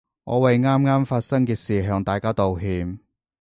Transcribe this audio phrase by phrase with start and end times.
[0.23, 2.99] 我為啱啱發生嘅事向大家道歉